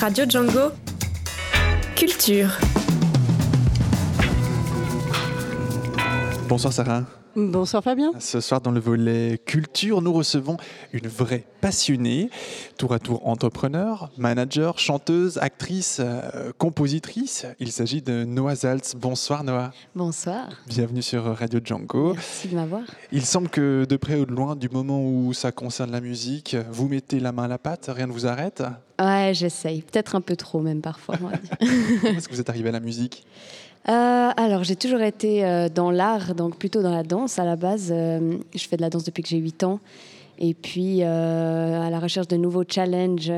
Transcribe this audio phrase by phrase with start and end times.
[0.00, 0.72] Radio Django.
[1.94, 2.48] Culture.
[6.48, 7.04] Bonsoir Sarah.
[7.36, 8.12] Bonsoir Fabien.
[8.18, 10.56] Ce soir dans le volet culture, nous recevons
[10.94, 12.30] une vraie passionnée,
[12.78, 17.44] tour à tour entrepreneur, manager, chanteuse, actrice, euh, compositrice.
[17.58, 18.94] Il s'agit de Noah Zaltz.
[18.94, 19.70] Bonsoir Noah.
[19.94, 20.48] Bonsoir.
[20.66, 22.14] Bienvenue sur Radio Django.
[22.14, 22.84] Merci de m'avoir.
[23.12, 26.56] Il semble que de près ou de loin, du moment où ça concerne la musique,
[26.70, 28.62] vous mettez la main à la pâte, rien ne vous arrête.
[29.00, 29.80] Ouais, j'essaye.
[29.82, 31.16] Peut-être un peu trop même parfois.
[31.16, 33.24] Comment est-ce que vous êtes arrivé à la musique
[33.88, 37.56] euh, alors, j'ai toujours été euh, dans l'art, donc plutôt dans la danse à la
[37.56, 37.90] base.
[37.90, 39.80] Euh, je fais de la danse depuis que j'ai 8 ans.
[40.38, 43.32] Et puis, à la recherche de nouveaux challenges,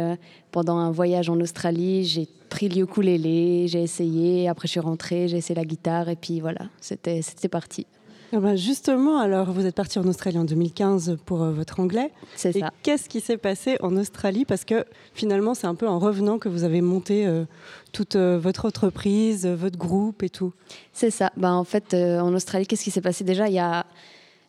[0.53, 4.49] pendant un voyage en Australie, j'ai pris le ukulélé, j'ai essayé.
[4.49, 6.09] Après, je suis rentrée, j'ai essayé la guitare.
[6.09, 7.87] Et puis voilà, c'était parti.
[8.35, 12.11] Ah bah, justement, alors vous êtes parti en Australie en 2015 pour euh, votre anglais.
[12.35, 12.71] C'est ça.
[12.83, 14.47] Qu'est-ce qui s'est passé en Australie?
[14.47, 17.45] Parce que finalement, c'est un peu en revenant que vous avez monté euh,
[17.93, 20.55] toute euh, votre entreprise, votre groupe et tout.
[20.95, 21.31] C'est ça.
[21.37, 23.23] Bah, en fait, en Australie, qu'est-ce qui s'est passé?
[23.23, 23.85] Déjà, il y a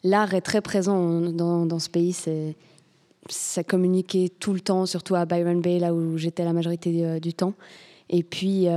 [0.06, 2.14] l'art est très présent dans, dans ce pays.
[2.14, 2.56] C'est
[3.30, 7.34] ça communiquait tout le temps, surtout à Byron Bay, là où j'étais la majorité du
[7.34, 7.54] temps.
[8.10, 8.68] Et puis,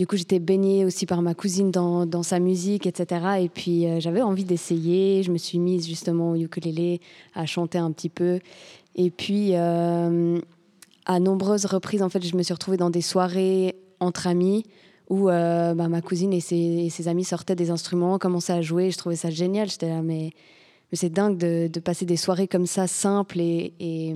[0.00, 3.42] du coup, j'étais baignée aussi par ma cousine dans, sa musique, etc.
[3.42, 5.22] Et puis, euh, j'avais envie d'essayer.
[5.22, 7.02] Je me suis mise justement au ukulélé
[7.34, 8.40] à chanter un petit peu.
[8.96, 10.38] Et puis, euh,
[11.04, 14.64] à nombreuses reprises, en fait, je me suis retrouvée dans des soirées entre amis
[15.10, 18.90] où euh, bah, ma cousine et ses, amis sortaient des instruments, commençaient à jouer.
[18.90, 19.68] Je trouvais ça génial.
[19.68, 20.30] J'étais là, mais,
[20.94, 24.14] c'est dingue de, passer des soirées comme ça, simples et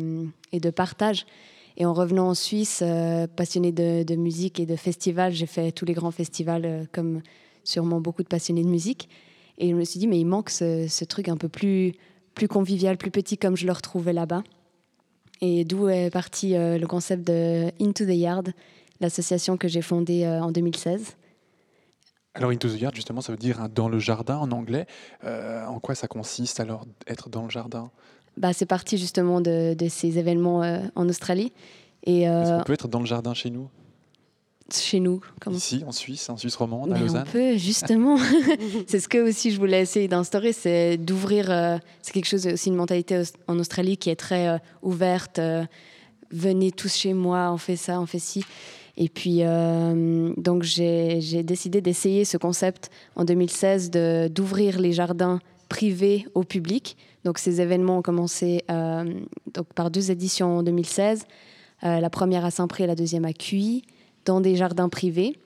[0.51, 1.27] de partage.
[1.77, 5.85] Et en revenant en Suisse, euh, passionnée de, musique et de festivals, j'ai fait tous
[5.85, 7.21] les grands festivals euh, comme
[7.65, 9.09] sûrement beaucoup de passionnés de musique.
[9.59, 11.95] Et je me suis dit, mais il manque ce, truc un peu plus,
[12.35, 14.45] plus convivial, plus petit comme je le retrouvais là-bas.
[15.41, 18.53] Et d'où est parti euh, le concept de Into the Yard,
[19.01, 21.17] l'association que j'ai fondée en 2016.
[22.35, 24.87] Alors, Into the Yard, justement, ça veut dire dans le jardin en anglais.
[25.23, 27.91] en quoi ça consiste alors, être dans le jardin?
[28.37, 31.53] Bah, c'est parti justement de, ces événements euh, en Australie.
[32.05, 33.69] Et, euh, on peut être dans le jardin chez nous?
[34.73, 35.57] Chez nous comment?
[35.57, 38.17] Ici, en Suisse, en Suisse romande, à Lausanne On peut, justement.
[38.87, 41.51] c'est ce que aussi je voulais essayer d'instaurer, c'est d'ouvrir.
[41.51, 45.41] Euh, c'est quelque chose, aussi une mentalité en Australie qui est très ouverte.
[46.31, 48.45] venez tous chez moi, on fait ça, on fait ci.
[48.97, 49.43] Et puis,
[50.37, 53.91] donc, j'ai décidé d'essayer ce concept en 2016
[54.31, 55.41] d'ouvrir les jardins
[55.75, 59.05] privés au public donc ces événements ont commencé euh,
[59.53, 61.25] donc, par deux éditions en 2016.
[61.83, 63.83] Euh, la première à Saint-Pré et la deuxième à Cuy,
[64.27, 65.39] dans des jardins privés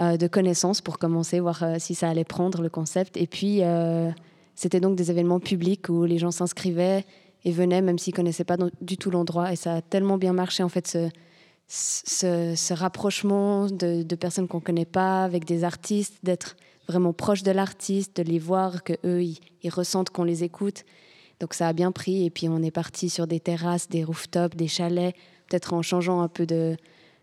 [0.00, 3.16] euh, de connaissances pour commencer, voir si ça allait prendre le concept.
[3.16, 3.62] Et puis,
[4.54, 7.04] c'était donc des événements publics où les gens s'inscrivaient
[7.44, 9.52] et venaient, même s'ils ne connaissaient pas du tout l'endroit.
[9.52, 11.08] Et ça a tellement bien marché, en fait, ce,
[11.68, 16.56] ce, rapprochement de, de personnes qu'on ne connaît pas avec des artistes, d'être
[16.88, 20.84] vraiment proche de l'artiste, de les voir, que eux ils ressentent qu'on les écoute.
[21.40, 24.56] Donc ça a bien pris et puis on est parti sur des terrasses, des rooftops,
[24.56, 25.14] des chalets,
[25.48, 26.76] peut-être en changeant un peu de,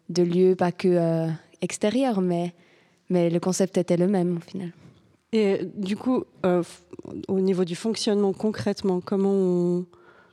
[0.10, 1.28] de lieu, pas que euh,
[1.62, 2.54] extérieur, mais,
[3.10, 4.74] mais le concept était le même au final.
[5.32, 6.64] Et du coup, euh,
[7.28, 9.86] au niveau du fonctionnement concrètement, comment on,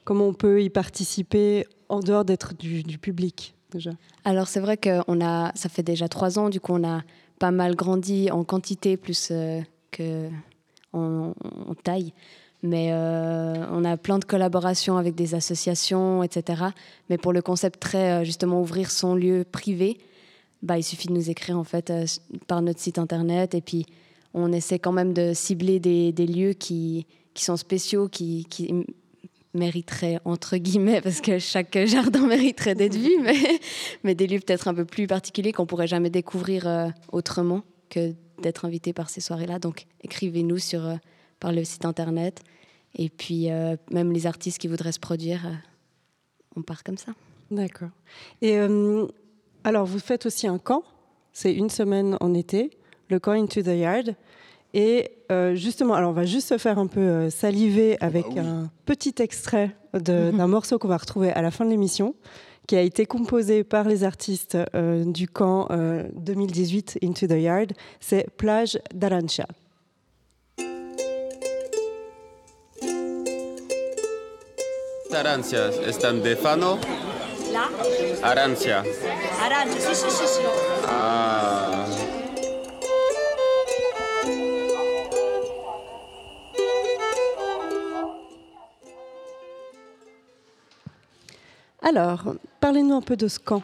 [0.05, 3.91] comment on peut y participer en dehors d'être du, du, public déjà?
[4.25, 7.03] Alors c'est vrai que on a, ça fait déjà trois ans, du coup on a
[7.39, 9.61] pas mal grandi en quantité plus euh,
[9.91, 10.29] que
[10.93, 11.35] en,
[11.83, 12.13] taille.
[12.63, 16.65] Mais euh, on a plein de collaborations avec des associations, etc.
[17.11, 19.99] Mais pour le concept très, euh, justement, ouvrir son lieu privé,
[20.63, 22.07] bah, il suffit de nous écrire, en fait, euh,
[22.47, 23.55] par notre site internet.
[23.55, 23.87] Et puis,
[24.35, 28.47] on essaie quand même de cibler des, lieux qui, qui, sont spéciaux, qui,
[29.57, 33.13] mériteraient, entre guillemets, parce que chaque jardin mériterait d'être vu,
[34.05, 38.65] mais, des lieux peut-être un peu plus particuliers qu'on pourrait jamais découvrir autrement que d'être
[38.65, 39.59] invité par ces soirées-là.
[39.59, 40.99] Donc, écrivez-nous sur
[41.41, 42.43] par le site internet.
[42.95, 45.53] Et puis, euh, même les artistes qui voudraient se produire, euh,
[46.57, 47.13] on part comme ça.
[47.51, 47.91] D'accord.
[48.41, 49.07] Et euh,
[49.65, 50.83] alors, vous faites aussi un camp.
[51.33, 52.71] C'est une semaine en été,
[53.11, 54.15] le camp Into the Yard.
[54.79, 55.11] Et
[55.55, 59.75] justement, alors on va juste se faire un peu saliver avec ah un petit extrait
[59.95, 62.15] d'un morceau qu'on va retrouver à la fin de l'émission,
[62.69, 65.69] qui a été composé par les artistes du camp
[66.15, 67.73] 2018 Into the Yard.
[68.01, 69.47] C'est Plage d'Arancha.
[75.15, 76.79] Arancia, ¿están de Fano?
[77.51, 77.71] ¿La?
[78.23, 78.85] Arancia.
[79.43, 80.43] Arancia, sí, sí, sí, sí.
[80.87, 81.26] Ah.
[91.89, 93.63] Alors, parlez-nous un peu de ce camp.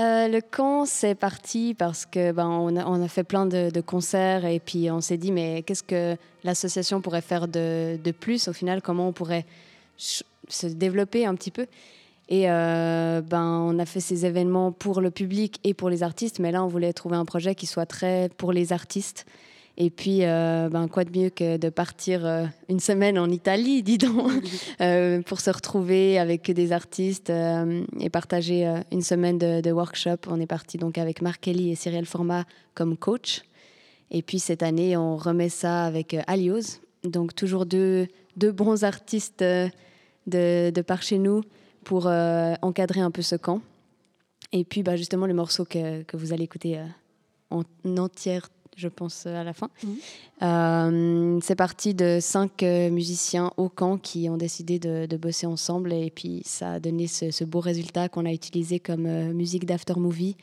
[0.00, 4.58] Euh, le camp, c'est parti parce que ben, on, a, fait plein de, concerts et
[4.58, 8.80] puis on s'est dit, mais qu'est-ce que l'association pourrait faire de, de plus au final?
[8.80, 9.44] Comment on pourrait
[9.98, 11.66] se développer un petit peu?
[12.30, 16.38] Et euh, ben, on a fait ces événements pour le public et pour les artistes,
[16.38, 19.26] mais là, on voulait trouver un projet qui soit très pour les artistes.
[19.80, 23.82] Et puis, euh, ben, quoi de mieux que de partir euh, une semaine en Italie,
[23.84, 24.32] dis donc,
[24.80, 27.30] euh, pour se retrouver avec des artistes
[28.00, 30.16] et partager une semaine de, workshop.
[30.26, 32.44] On est parti donc avec Marc Kelly et Cyril Format
[32.74, 33.42] comme coach.
[34.10, 36.80] Et puis cette année, on remet ça avec Alios.
[37.04, 39.70] Donc toujours deux, deux bons artistes de,
[40.26, 41.42] de par chez nous
[41.84, 43.60] pour encadrer un peu ce camp.
[44.50, 46.80] Et puis bah, justement le morceau que, que vous allez écouter
[47.50, 47.62] en
[47.96, 48.48] entière,
[48.78, 49.68] je pense, euh, à la fin.
[50.42, 55.46] Euh, c'est parti de cinq euh, musiciens au camp qui ont décidé de, de bosser
[55.46, 59.32] ensemble et puis ça a donné ce, ce beau résultat qu'on a utilisé comme euh,
[59.32, 60.36] musique d'after movie.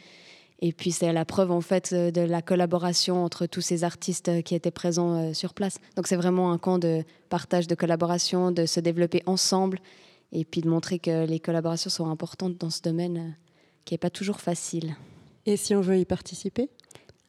[0.59, 4.55] Et puis c'est la preuve en fait de la collaboration entre tous ces artistes qui
[4.55, 5.77] étaient présents euh, sur place.
[5.95, 9.79] Donc c'est vraiment un camp de partage, de collaboration, de se développer ensemble
[10.31, 13.35] et puis de montrer que les collaborations sont importantes dans ce domaine
[13.85, 14.95] qui n'est pas toujours facile.
[15.45, 16.69] Et si on veut y participer?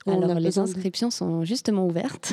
[0.07, 2.33] Alors les de- inscriptions sont justement ouvertes.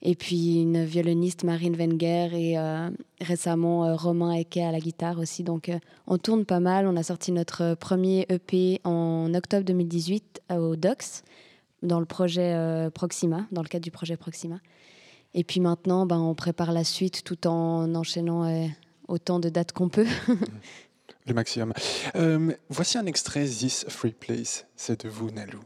[0.00, 2.88] Et puis une violoniste, Marine Wenger, et euh,
[3.20, 5.42] récemment Romain Eke à la guitare aussi.
[5.42, 5.72] Donc
[6.06, 6.86] on tourne pas mal.
[6.86, 11.24] On a sorti notre premier EP en octobre 2018 au DOX,
[11.82, 14.60] dans le projet Proxima, dans le cadre du projet Proxima.
[15.34, 18.68] Et puis maintenant, ben, on prépare la suite tout en enchaînant
[19.08, 20.06] autant de dates qu'on peut.
[21.28, 21.74] Le maximum.
[22.16, 24.66] Euh, voici un extrait This Free Place.
[24.76, 25.60] C'est de vous, Nalou.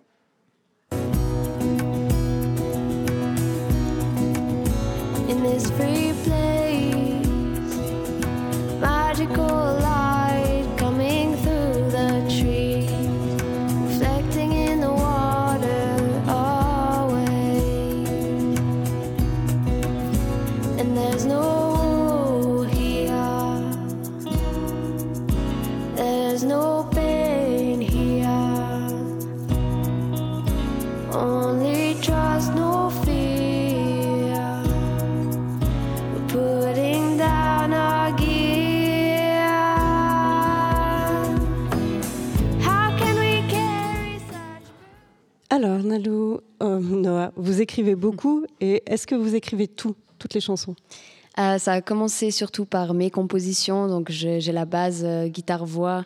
[45.54, 50.40] Alors, Nalou, euh, Noah, vous écrivez beaucoup et est-ce que vous écrivez tout, toutes les
[50.40, 50.74] chansons?
[51.38, 53.86] Euh, ça a commencé surtout par mes compositions.
[53.86, 56.02] Donc, j'ai la base euh, guitare-voix euh,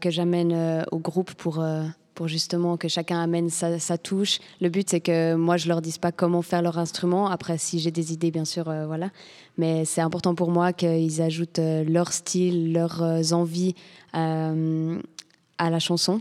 [0.00, 4.38] que j'amène euh, au groupe pour, euh, pour justement que chacun amène sa, touche.
[4.60, 7.28] Le but, c'est que moi, je leur dise pas comment faire leur instrument.
[7.28, 9.10] Après, si j'ai des idées, bien sûr, euh, voilà.
[9.58, 13.74] Mais c'est important pour moi qu'ils ajoutent euh, leur style, leurs euh, envies
[14.14, 14.98] euh,
[15.58, 16.20] à la chanson.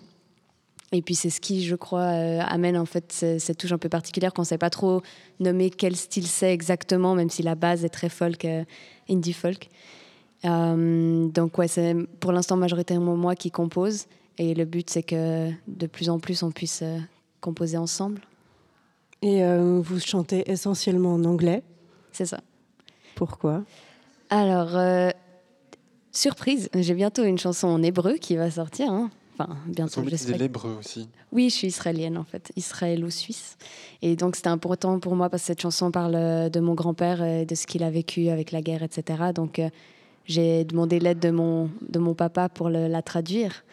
[0.92, 3.78] Et puis c'est ce qui, je crois, euh, amène en fait ce- cette touche un
[3.78, 5.02] peu particulière qu'on ne sait pas trop
[5.40, 8.64] nommer quel style c'est exactement, même si la base est très folk, euh,
[9.10, 9.70] indie folk.
[10.44, 14.06] Euh, donc ouais, c'est pour l'instant majoritairement moi qui compose.
[14.38, 17.00] Et le but, c'est que de plus en plus, on puisse euh,
[17.40, 18.22] composer ensemble.
[19.22, 21.64] Et euh, vous chantez essentiellement en anglais?
[22.12, 22.42] C'est ça.
[23.16, 23.64] Pourquoi?
[24.30, 25.10] Alors, euh,
[26.12, 28.92] surprise, j'ai bientôt une chanson en hébreu qui va sortir.
[28.92, 29.10] hein.
[29.38, 30.38] Enfin, bientôt, j'espère.
[30.38, 31.10] l'hébreu aussi.
[31.34, 33.58] Oui, je suis israélienne en fait, israélo-suisse.
[34.02, 37.46] Et donc c'était important pour moi parce que cette chanson parle de mon grand-père et
[37.46, 39.32] de ce qu'il a vécu avec la guerre, etc.
[39.36, 39.70] Donc euh,
[40.26, 43.64] j'ai demandé l'aide de mon, de mon papa pour la traduire.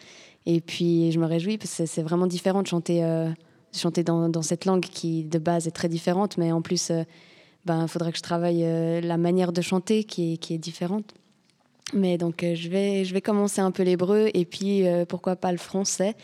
[0.45, 3.29] Et puis je me réjouis parce que c'est- vraiment différent de chanter, euh,
[3.73, 7.05] chanter dans, dans cette langue qui de base est très différente, mais en plus, il
[7.65, 11.13] ben, faudrait que je travaille euh, la manière de chanter qui est, qui est différente.
[11.93, 15.35] Mais donc euh, je, vais, je vais commencer un peu l'hébreu et puis euh, pourquoi
[15.35, 16.15] pas le français.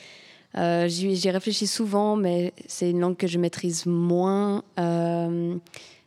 [0.57, 4.63] Euh, J'y réfléchis souvent, mais c'est une langue que je maîtrise moins.
[4.79, 5.55] euh,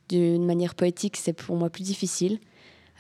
[0.09, 2.38] D'une manière poétique, c'est pour moi plus difficile.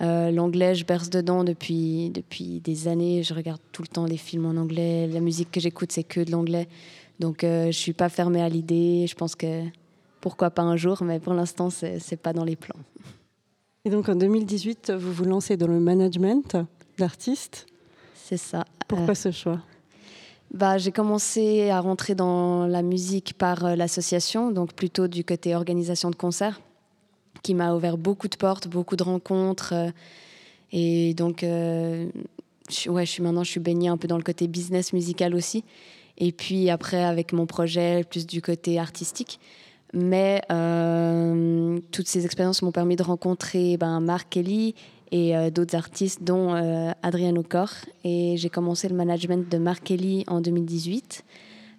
[0.02, 3.22] Euh, L'anglais, je berce dedans depuis, depuis des années.
[3.22, 5.06] Je regarde tout le temps les films en anglais.
[5.06, 6.68] La musique que j'écoute, c'est que de l'anglais.
[7.20, 9.06] Donc, euh, je suis pas fermée à l'idée.
[9.08, 9.62] Je pense que
[10.20, 12.78] pourquoi pas un jour, mais pour l'instant, c'est c'est pas dans les plans.
[13.84, 16.56] Et donc en 2018, vous vous lancez dans le management
[16.98, 17.66] d'artistes.
[18.14, 18.64] C'est ça.
[18.88, 19.58] Pourquoi Euh, ce choix?
[20.54, 26.10] bah, J'ai commencé à rentrer dans la musique par l'association, donc plutôt du côté organisation
[26.10, 26.60] de concerts,
[27.42, 29.72] qui m'a ouvert beaucoup de portes, beaucoup de rencontres.
[29.72, 29.90] euh,
[30.72, 32.06] et donc, euh,
[32.86, 35.64] ouais, je suis maintenant, je suis baignée un peu dans le côté business musical aussi.
[36.18, 39.38] Et puis après, avec mon projet, plus du côté artistique.
[39.92, 44.74] Mais euh, toutes ces expériences m'ont permis de rencontrer ben, Marc Kelly
[45.10, 46.54] et d'autres artistes, dont
[47.02, 47.68] Adrien Ocor.
[48.02, 51.22] Et j'ai commencé le management de Marc Kelly en 2018.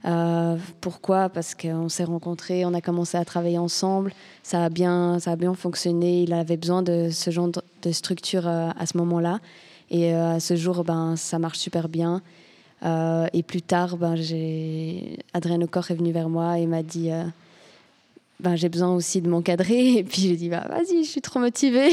[0.06, 1.30] Euh, pourquoi?
[1.30, 5.36] Parce qu'on s'est rencontrés, on a commencé à travailler ensemble, ça a bien, ça a
[5.36, 6.24] bien fonctionné.
[6.24, 7.50] Il avait besoin de ce genre
[7.82, 9.40] de, structure euh, à ce moment-là.
[9.90, 12.22] Et euh, à ce jour, ben, ça marche super bien.
[13.34, 14.16] Et plus tard, ben.
[15.34, 17.12] Adrien Ocor est venu vers moi et m'a dit
[18.40, 19.94] ben, J'ai besoin aussi de m'encadrer.
[19.98, 21.90] Et puis j'ai dit bah, Vas-y, je suis trop motivée.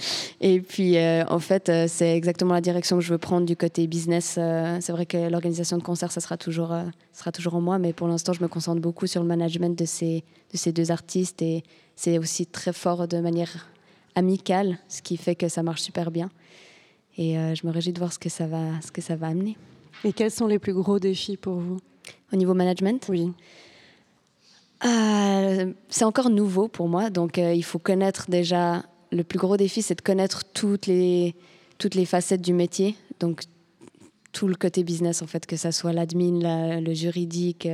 [0.40, 3.56] et puis euh, en fait, euh, c'est exactement la direction que je veux prendre du
[3.56, 4.36] côté business.
[4.38, 7.78] Euh, c'est vrai que l'organisation de concerts, ça sera toujours, euh, sera toujours en moi.
[7.78, 10.90] Mais pour l'instant, je me concentre beaucoup sur le management de ces, de ces deux
[10.90, 11.42] artistes.
[11.42, 11.62] Et
[11.96, 13.68] c'est aussi très fort de manière
[14.14, 16.30] amicale, ce qui fait que ça marche super bien.
[17.16, 19.28] Et euh, je me réjouis de voir ce que ça va, ce que ça va
[19.28, 19.56] amener.
[20.04, 21.78] Et quels sont les plus gros défis pour vous?
[22.32, 23.06] Au niveau management?
[23.08, 23.32] Oui.
[24.84, 28.82] Euh, c'est encore nouveau pour moi, donc euh, il faut connaître déjà.
[29.12, 31.34] Le plus gros défi, c'est de connaître toutes les,
[31.78, 33.42] toutes les facettes du métier, donc
[34.32, 37.68] tout le côté business en fait, que ça soit l'admin, la- le juridique,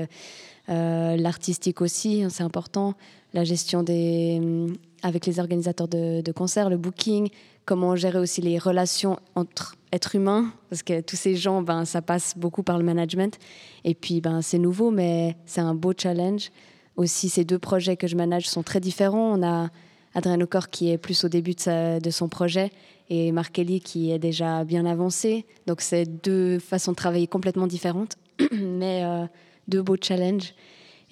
[0.71, 2.95] euh, l'artistique aussi, hein, c'est important,
[3.35, 7.29] la gestion des, hum, avec les organisateurs de, de concerts, le booking,
[7.67, 12.01] comment gérer aussi les relations entre êtres humains, parce que tous ces gens, ben, ça
[12.01, 13.39] passe beaucoup par le management.
[13.85, 16.51] Et puis, ben, c'est nouveau, mais c'est un beau challenge.
[16.97, 19.39] Aussi, ces deux projets que je manage sont très différents.
[19.39, 19.69] On a
[20.15, 22.73] Adrien Ocor qui est plus au début de, sa- de son projet
[23.11, 25.45] et Marc Kelly qui est déjà bien avancé.
[25.67, 28.17] Donc, c'est deux façons de travailler complètement différentes,
[28.53, 29.27] mais euh,
[29.69, 30.55] deux beaux challenges.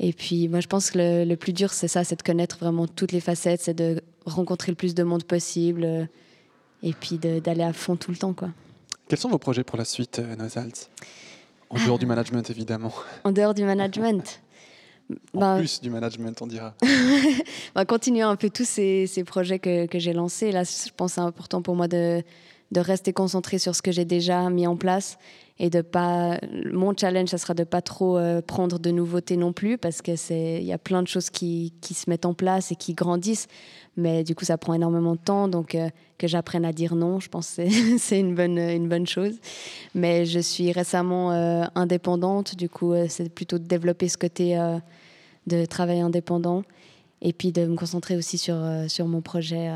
[0.00, 2.58] Et puis, moi, je pense que le, le plus dur, c'est ça, c'est de connaître
[2.58, 6.04] vraiment toutes les facettes, c'est de rencontrer le plus de monde possible euh,
[6.82, 8.48] et puis d'aller à fond tout le temps, quoi.
[9.06, 10.90] Quels sont vos projets pour la suite, euh, Nozalt
[11.70, 12.92] En dehors du management, évidemment.
[13.22, 14.40] En dehors du management,
[15.34, 16.74] En ben, plus du management, on dira.
[17.74, 20.50] va continuer un peu tous ces, ces projets que, que j'ai lancés.
[20.50, 22.22] Là, je pense que c'est important pour moi de,
[22.74, 25.16] de rester concentré sur ce que j'ai déjà mis en place
[25.60, 26.38] et de pas.
[26.72, 30.16] Mon challenge, ça sera de pas trop euh, prendre de nouveautés non plus parce que
[30.16, 32.92] c'est il y a plein de choses qui, qui se mettent en place et qui
[32.92, 33.46] grandissent,
[33.96, 35.46] mais du coup ça prend énormément de temps.
[35.46, 35.88] Donc euh,
[36.18, 39.34] que j'apprenne à dire non, je pense que c'est- une bonne une bonne chose.
[39.94, 44.58] Mais je suis récemment euh, indépendante, du coup c'est plutôt de développer ce côté
[45.46, 46.62] de travail indépendant
[47.22, 48.56] et puis de me concentrer aussi sur,
[48.88, 49.70] sur mon projet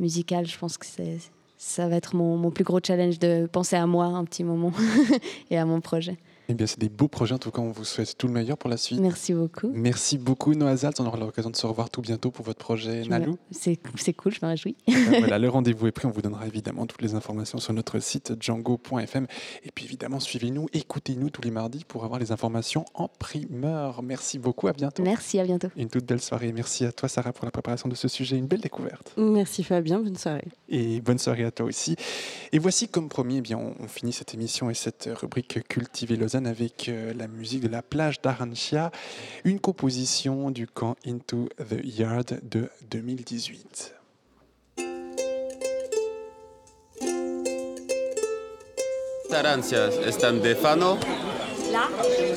[0.00, 0.46] musical.
[0.46, 1.18] Je pense que c'est,
[1.62, 4.72] ça va être mon, plus gros challenge de penser à moi un petit moment
[5.50, 6.16] et à mon projet.
[6.50, 7.36] Eh bien, c'est des beaux projets.
[7.36, 8.98] En tout cas, on vous souhaite tout le meilleur pour la suite.
[8.98, 9.70] Merci beaucoup.
[9.72, 10.98] Merci beaucoup, Noah Zalt.
[10.98, 13.38] On aura l'occasion de se revoir tout bientôt pour votre projet Nalou.
[13.52, 14.74] C'est, c'est cool, je me réjouis.
[14.88, 16.08] Euh, voilà, le rendez-vous est pris.
[16.08, 19.28] On vous donnera évidemment toutes les informations sur notre site django.fm.
[19.62, 24.02] Et puis évidemment, suivez-nous, écoutez-nous tous les mardis pour avoir les informations en primeur.
[24.02, 25.04] Merci beaucoup, à bientôt.
[25.04, 25.68] Merci, à bientôt.
[25.76, 26.50] Une toute belle soirée.
[26.50, 28.36] Merci à toi, Sarah, pour la préparation de ce sujet.
[28.36, 29.14] Une belle découverte.
[29.16, 30.48] Merci Fabien, bonne soirée.
[30.68, 31.94] Et bonne soirée à toi aussi.
[32.50, 36.16] Et voici, comme promis, eh bien, on, on finit cette émission et cette rubrique Cultiver
[36.16, 38.90] Lausanne avec euh, la musique de la plage d'Arancia,
[39.44, 43.94] une composition du camp Into the Yard de 2018.
[49.32, 50.98] Arancia, están de Fano?
[51.70, 51.88] Là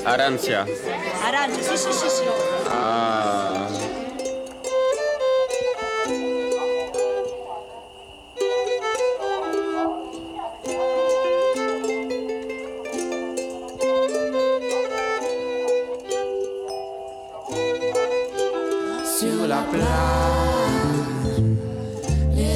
[0.06, 0.66] Arancia.
[1.22, 2.24] Arancia, sì, sì, sì, sì.
[2.70, 3.63] Ah.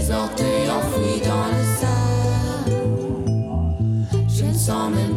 [0.07, 2.71] les orties enfouies dans le sable.
[4.29, 5.16] Je ne sens même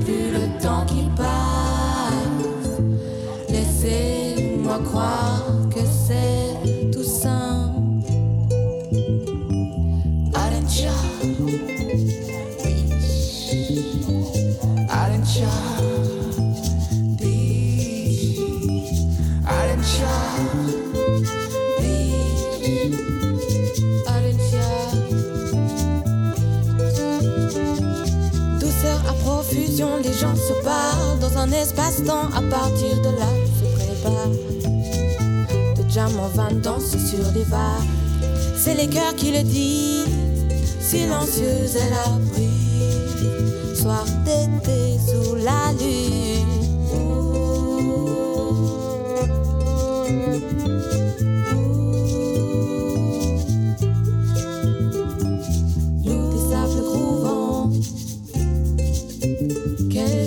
[29.52, 32.28] Les gens se parlent dans un espace-temps.
[32.34, 33.26] À partir de là,
[33.58, 34.28] se prépare.
[35.76, 37.88] De jam en vain danse sur les vagues.
[38.56, 40.06] C'est les cœurs qui le disent.
[40.80, 43.80] Silencieuse est la brise.
[43.80, 46.60] Soir d'été sous la lune.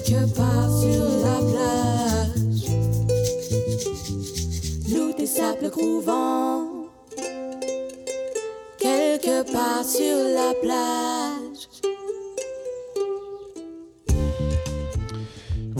[0.05, 2.67] Quelque part sur la plage.
[4.91, 6.67] Loup des sables grouvants.
[8.77, 11.32] Quelque part sur la plage.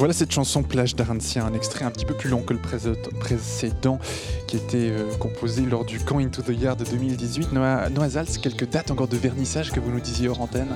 [0.03, 2.77] Voilà cette chanson Plage d'Arancia, un extrait un petit peu plus long que le pré-
[3.21, 3.99] précédent
[4.47, 7.53] qui était euh, composé lors du Camp Into the Yard de 2018.
[7.53, 10.67] Noa, Noisals, quelques dates encore de vernissage que vous nous disiez hors antenne?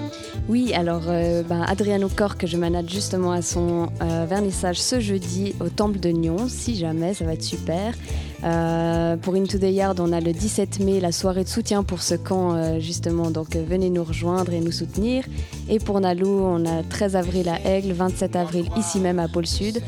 [0.48, 5.02] Oui, alors euh, ben, Adriano Cor, que je manage justement à son euh, vernissage ce
[5.02, 7.96] jeudi au Temple de Nyon, si jamais, ça va être super.
[8.44, 12.02] Euh, pour Into the Yard, on a le 17 mai la soirée de soutien pour
[12.02, 15.24] ce camp, euh, justement, donc euh, venez nous rejoindre et nous soutenir.
[15.70, 19.48] Et pour Nalou, on a 13 avril à Aigle, 27 avril ici même à Pôle
[19.48, 19.82] Sud.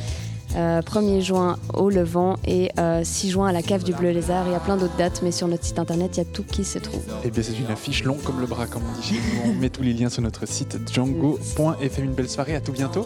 [0.56, 4.46] euh, 1er juin au Levant et euh, 6 juin à la cave du Bleu Lézard.
[4.48, 6.44] Il y a plein d'autres dates, mais sur notre site internet, il y a tout
[6.44, 7.02] qui se trouve.
[7.24, 9.20] Eh bien, c'est une affiche longue comme le bras, comme on dit.
[9.46, 12.04] On met tous les liens sur notre site django.fm.
[12.04, 13.06] Une belle soirée, à tout bientôt.